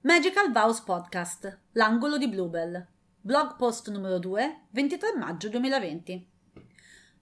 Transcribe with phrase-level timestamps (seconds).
[0.00, 2.86] Magical Vows Podcast, l'angolo di Bluebell.
[3.20, 6.28] Blog post numero 2, 23 maggio 2020.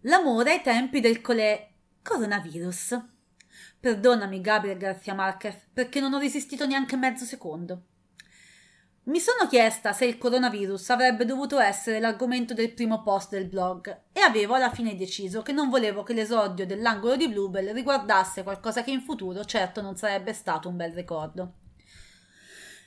[0.00, 1.70] L'amore ai tempi del colè
[2.02, 3.00] coronavirus.
[3.78, 7.84] Perdonami Gabriel Garcia Marquez perché non ho resistito neanche mezzo secondo.
[9.04, 14.02] Mi sono chiesta se il coronavirus avrebbe dovuto essere l'argomento del primo post del blog
[14.12, 18.84] e avevo alla fine deciso che non volevo che l'esordio dell'angolo di Bluebell riguardasse qualcosa
[18.84, 21.54] che in futuro certo non sarebbe stato un bel ricordo.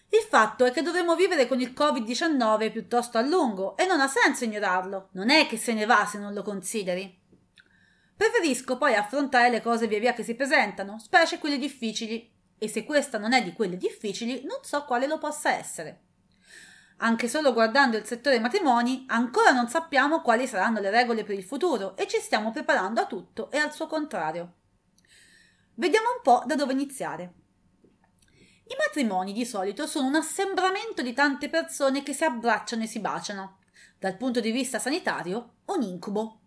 [0.08, 4.08] Il fatto è che dovremo vivere con il Covid-19 piuttosto a lungo e non ha
[4.08, 5.10] senso ignorarlo.
[5.12, 7.14] Non è che se ne va se non lo consideri.
[8.16, 12.32] Preferisco poi affrontare le cose via via che si presentano, specie quelle difficili.
[12.58, 16.04] E se questa non è di quelle difficili, non so quale lo possa essere.
[16.98, 21.44] Anche solo guardando il settore matrimoni, ancora non sappiamo quali saranno le regole per il
[21.44, 24.54] futuro e ci stiamo preparando a tutto e al suo contrario.
[25.74, 27.34] Vediamo un po' da dove iniziare.
[28.68, 33.00] I matrimoni di solito sono un assembramento di tante persone che si abbracciano e si
[33.00, 33.60] baciano.
[34.00, 36.40] Dal punto di vista sanitario, un incubo.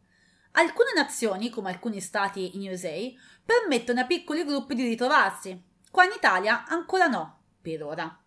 [0.52, 2.96] Alcune nazioni, come alcuni stati in USA,
[3.44, 5.62] permettono a piccoli gruppi di ritrovarsi.
[5.90, 8.22] Qua in Italia ancora no, per ora.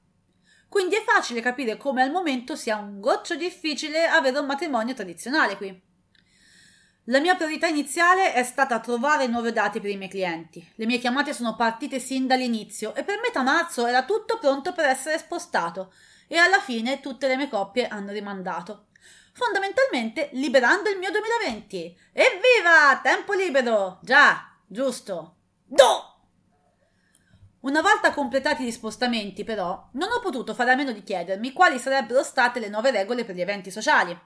[0.72, 5.58] Quindi è facile capire come al momento sia un goccio difficile avere un matrimonio tradizionale
[5.58, 5.82] qui.
[7.06, 10.66] La mia priorità iniziale è stata trovare nuove date per i miei clienti.
[10.76, 14.86] Le mie chiamate sono partite sin dall'inizio e per metà marzo era tutto pronto per
[14.86, 15.92] essere spostato
[16.26, 18.86] e alla fine tutte le mie coppie hanno rimandato.
[19.34, 21.98] Fondamentalmente liberando il mio 2020.
[22.14, 22.98] Evviva!
[23.04, 24.00] Tempo libero!
[24.04, 25.36] Già, giusto.
[25.66, 26.11] Do!
[27.62, 31.78] Una volta completati gli spostamenti, però, non ho potuto fare a meno di chiedermi quali
[31.78, 34.20] sarebbero state le nuove regole per gli eventi sociali.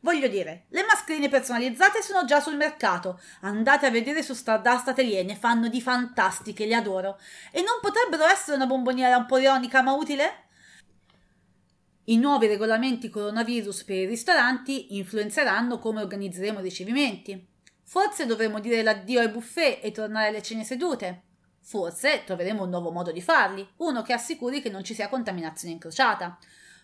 [0.00, 3.20] Voglio dire, le mascherine personalizzate sono già sul mercato.
[3.42, 7.20] Andate a vedere su Stardust Atelier, ne fanno di fantastiche, le adoro.
[7.52, 10.44] E non potrebbero essere una bomboniera un po' ironica ma utile?
[12.04, 17.46] I nuovi regolamenti coronavirus per i ristoranti influenzeranno come organizzeremo i ricevimenti.
[17.84, 21.24] Forse dovremo dire l'addio ai buffet e tornare alle cene sedute.
[21.62, 25.74] Forse troveremo un nuovo modo di farli, uno che assicuri che non ci sia contaminazione
[25.74, 26.38] incrociata.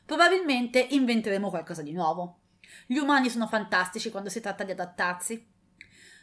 [0.05, 2.41] Probabilmente inventeremo qualcosa di nuovo.
[2.87, 5.45] Gli umani sono fantastici quando si tratta di adattarsi.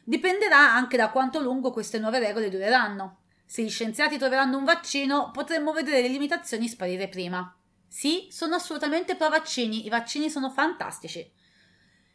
[0.03, 3.19] Dipenderà anche da quanto lungo queste nuove regole dureranno.
[3.45, 7.55] Se gli scienziati troveranno un vaccino, potremmo vedere le limitazioni sparire prima.
[7.87, 11.31] Sì, sono assolutamente pro vaccini, i vaccini sono fantastici.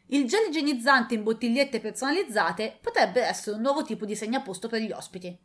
[0.07, 4.91] Il gel igienizzante in bottigliette personalizzate potrebbe essere un nuovo tipo di segnaposto per gli
[4.91, 5.37] ospiti.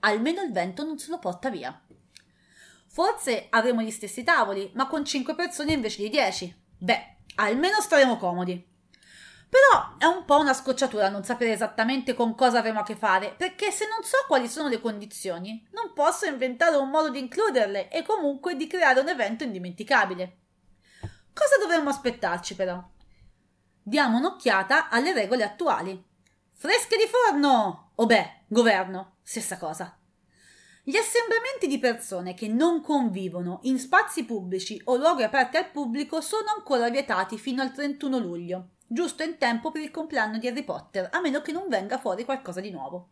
[0.00, 1.80] Almeno il vento non se lo porta via.
[2.86, 6.62] Forse avremo gli stessi tavoli, ma con 5 persone invece di 10.
[6.78, 8.74] Beh, almeno staremo comodi.
[9.48, 13.34] Però è un po' una scocciatura non sapere esattamente con cosa avremo a che fare,
[13.36, 17.88] perché se non so quali sono le condizioni, non posso inventare un modo di includerle
[17.88, 20.38] e comunque di creare un evento indimenticabile.
[21.32, 22.82] Cosa dovremmo aspettarci però?
[23.82, 26.04] Diamo un'occhiata alle regole attuali.
[26.52, 27.85] Fresche di forno!
[27.98, 29.98] O beh, governo, stessa cosa.
[30.82, 36.20] Gli assembramenti di persone che non convivono in spazi pubblici o luoghi aperti al pubblico
[36.20, 40.62] sono ancora vietati fino al 31 luglio, giusto in tempo per il compleanno di Harry
[40.62, 43.08] Potter, a meno che non venga fuori qualcosa di nuovo.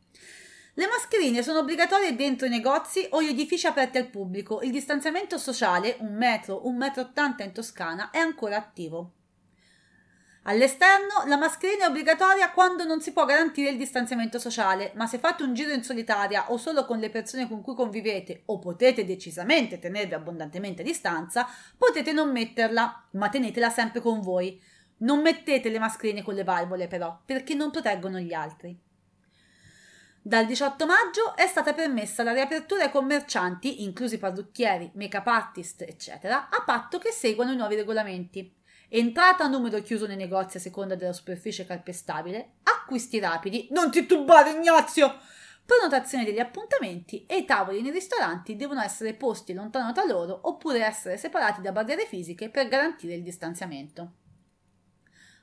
[0.74, 4.60] Le mascherine sono obbligatorie dentro i negozi o gli edifici aperti al pubblico.
[4.60, 9.12] Il distanziamento sociale, un metro, un metro ottanta in Toscana, è ancora attivo.
[10.46, 15.18] All'esterno la mascherina è obbligatoria quando non si può garantire il distanziamento sociale, ma se
[15.18, 19.06] fate un giro in solitaria o solo con le persone con cui convivete o potete
[19.06, 24.60] decisamente tenervi abbondantemente a distanza, potete non metterla, ma tenetela sempre con voi.
[24.98, 28.78] Non mettete le mascherine con le valvole però, perché non proteggono gli altri.
[30.20, 36.50] Dal 18 maggio è stata permessa la riapertura ai commercianti, inclusi parrucchieri, make-up artist, eccetera,
[36.50, 38.62] a patto che seguano i nuovi regolamenti.
[38.96, 44.52] Entrata a numero chiuso nei negozi a seconda della superficie calpestabile, acquisti rapidi, non titubare
[44.52, 45.18] Ignazio!
[45.66, 50.84] Prenotazione degli appuntamenti e i tavoli nei ristoranti devono essere posti lontano da loro oppure
[50.84, 54.12] essere separati da barriere fisiche per garantire il distanziamento.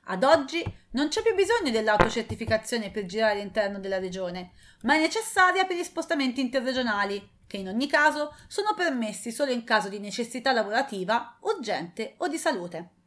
[0.04, 4.52] Ad oggi non c'è più bisogno dell'autocertificazione per girare all'interno della regione,
[4.84, 9.62] ma è necessaria per gli spostamenti interregionali, che in ogni caso sono permessi solo in
[9.64, 13.00] caso di necessità lavorativa, urgente o di salute.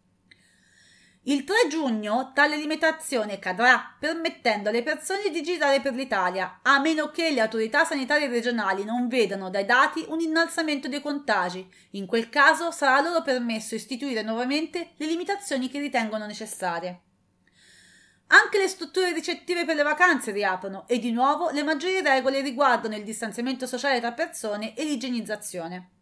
[1.27, 7.09] Il 3 giugno tale limitazione cadrà, permettendo alle persone di girare per l'Italia, a meno
[7.09, 11.67] che le autorità sanitarie regionali non vedano dai dati un innalzamento dei contagi.
[11.91, 16.99] In quel caso sarà loro permesso istituire nuovamente le limitazioni che ritengono necessarie.
[18.27, 22.95] Anche le strutture ricettive per le vacanze riaprono e di nuovo le maggiori regole riguardano
[22.95, 25.94] il distanziamento sociale tra persone e l'igienizzazione.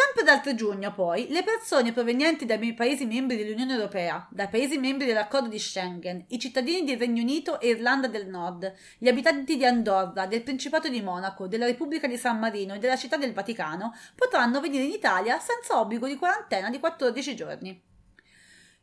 [0.00, 4.78] Sempre dal 3 giugno, poi, le persone provenienti dai paesi membri dell'Unione Europea, dai paesi
[4.78, 9.56] membri dell'accordo di Schengen, i cittadini del Regno Unito e Irlanda del Nord, gli abitanti
[9.56, 13.32] di Andorra, del Principato di Monaco, della Repubblica di San Marino e della Città del
[13.32, 17.82] Vaticano potranno venire in Italia senza obbligo di quarantena di 14 giorni.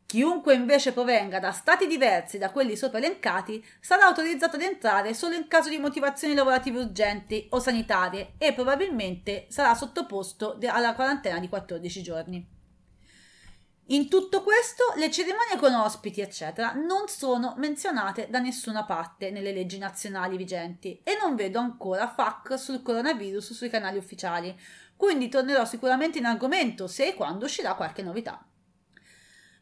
[0.06, 5.34] Chiunque invece provenga da stati diversi da quelli sopra elencati sarà autorizzato ad entrare solo
[5.34, 11.50] in caso di motivazioni lavorative urgenti o sanitarie e probabilmente sarà sottoposto alla quarantena di
[11.50, 12.54] 14 giorni.
[13.90, 19.54] In tutto questo, le cerimonie con ospiti, eccetera, non sono menzionate da nessuna parte nelle
[19.54, 24.56] leggi nazionali vigenti e non vedo ancora FAC sul coronavirus sui canali ufficiali,
[24.96, 28.44] quindi tornerò sicuramente in argomento se e quando uscirà qualche novità.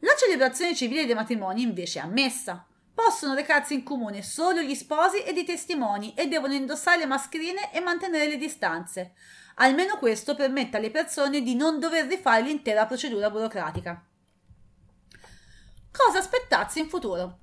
[0.03, 2.67] La celebrazione civile dei matrimoni invece è ammessa.
[2.93, 7.71] Possono recarsi in comune solo gli sposi ed i testimoni e devono indossare le mascherine
[7.71, 9.13] e mantenere le distanze.
[9.55, 14.05] Almeno questo permette alle persone di non dover rifare l'intera procedura burocratica.
[15.89, 17.39] Cosa aspettarsi in futuro?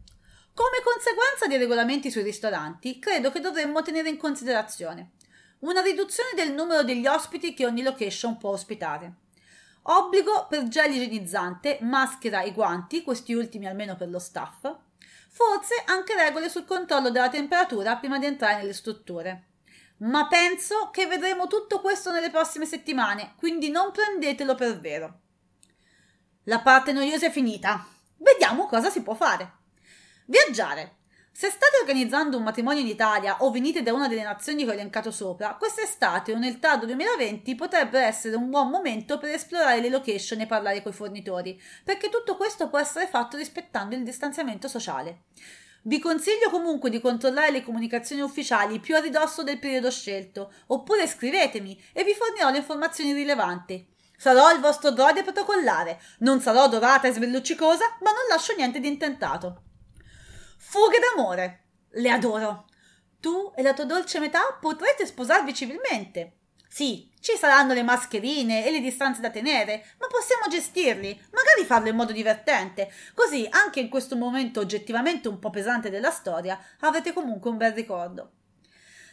[0.52, 5.12] Come conseguenza dei regolamenti sui ristoranti, credo che dovremmo tenere in considerazione
[5.60, 9.14] una riduzione del numero degli ospiti che ogni location può ospitare
[9.82, 14.70] Obbligo per gel igienizzante, maschera e guanti, questi ultimi almeno per lo staff.
[15.30, 19.44] Forse anche regole sul controllo della temperatura prima di entrare nelle strutture.
[19.98, 25.20] Ma penso che vedremo tutto questo nelle prossime settimane, quindi non prendetelo per vero.
[26.44, 27.86] La parte noiosa è finita.
[28.16, 29.58] Vediamo cosa si può fare.
[30.26, 30.96] Viaggiare.
[31.32, 34.74] Se state organizzando un matrimonio in Italia o venite da una delle nazioni che ho
[34.74, 39.88] elencato sopra, quest'estate o nel tardo 2020 potrebbe essere un buon momento per esplorare le
[39.88, 45.22] location e parlare coi fornitori, perché tutto questo può essere fatto rispettando il distanziamento sociale.
[45.82, 51.06] Vi consiglio comunque di controllare le comunicazioni ufficiali più a ridosso del periodo scelto, oppure
[51.06, 53.86] scrivetemi e vi fornirò le informazioni rilevanti.
[54.14, 58.88] Sarò il vostro droide protocollare, non sarò dorata e sbelluccicosa, ma non lascio niente di
[58.88, 59.62] intentato.
[60.62, 61.64] Fughe d'amore.
[61.92, 62.66] Le adoro.
[63.18, 66.34] Tu e la tua dolce metà potrete sposarvi civilmente.
[66.68, 71.88] Sì, ci saranno le mascherine e le distanze da tenere, ma possiamo gestirli, magari farlo
[71.88, 77.14] in modo divertente, così anche in questo momento oggettivamente un po' pesante della storia avrete
[77.14, 78.32] comunque un bel ricordo.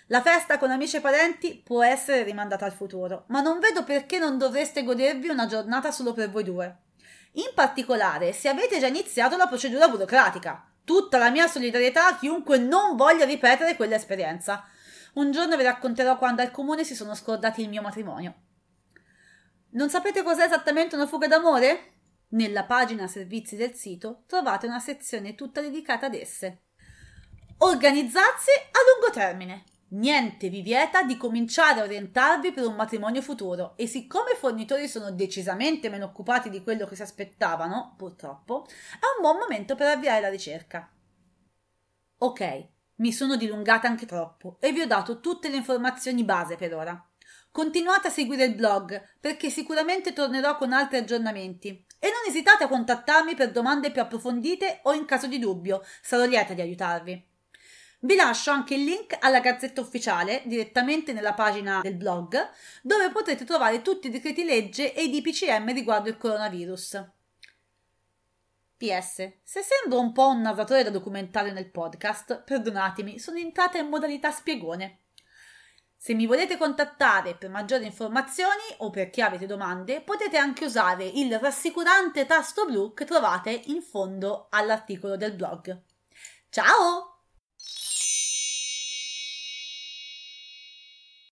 [0.08, 4.20] La festa con amici e parenti può essere rimandata al futuro, ma non vedo perché
[4.20, 6.78] non dovreste godervi una giornata solo per voi due.
[7.34, 10.72] In particolare, se avete già iniziato la procedura burocratica.
[10.88, 14.66] Tutta la mia solidarietà a chiunque non voglia ripetere quell'esperienza.
[15.16, 18.34] Un giorno vi racconterò quando al comune si sono scordati il mio matrimonio.
[19.72, 21.96] Non sapete cos'è esattamente una fuga d'amore?
[22.30, 26.62] Nella pagina servizi del sito trovate una sezione tutta dedicata ad esse.
[27.58, 29.66] Organizzarsi a lungo termine.
[29.90, 34.86] Niente vi vieta di cominciare a orientarvi per un matrimonio futuro e siccome i fornitori
[34.90, 39.88] sono decisamente meno occupati di quello che si aspettavano, purtroppo, è un buon momento per
[39.88, 40.92] avviare la ricerca.
[42.18, 46.76] Ok, mi sono dilungata anche troppo e vi ho dato tutte le informazioni base per
[46.76, 47.10] ora.
[47.50, 52.68] Continuate a seguire il blog perché sicuramente tornerò con altri aggiornamenti e non esitate a
[52.68, 57.36] contattarmi per domande più approfondite o in caso di dubbio, sarò lieta di aiutarvi.
[58.00, 62.50] Vi lascio anche il link alla gazzetta ufficiale direttamente nella pagina del blog,
[62.84, 67.06] dove potrete trovare tutti i decreti legge e i DPCM riguardo il coronavirus.
[68.78, 69.32] PS.
[69.44, 74.30] Se sembro un po' un narratore da documentario nel podcast, perdonatemi, sono entrata in modalità
[74.30, 75.00] spiegone.
[75.98, 81.40] Se mi volete contattare per maggiori informazioni o perché avete domande, potete anche usare il
[81.40, 85.82] rassicurante tasto blu che trovate in fondo all'articolo del blog.
[86.50, 87.17] Ciao!